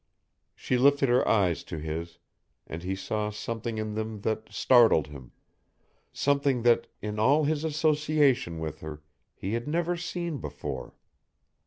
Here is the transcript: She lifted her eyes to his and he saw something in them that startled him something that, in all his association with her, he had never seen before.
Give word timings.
She 0.55 0.79
lifted 0.79 1.09
her 1.09 1.27
eyes 1.27 1.63
to 1.65 1.77
his 1.77 2.17
and 2.65 2.81
he 2.81 2.95
saw 2.95 3.29
something 3.29 3.77
in 3.77 3.93
them 3.93 4.21
that 4.21 4.51
startled 4.51 5.05
him 5.09 5.31
something 6.11 6.63
that, 6.63 6.87
in 7.03 7.19
all 7.19 7.43
his 7.43 7.63
association 7.63 8.57
with 8.57 8.79
her, 8.79 9.03
he 9.35 9.53
had 9.53 9.67
never 9.67 9.95
seen 9.95 10.39
before. 10.39 10.95